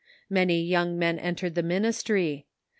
[0.31, 1.61] Many young men entered the.
[1.61, 2.45] minis try.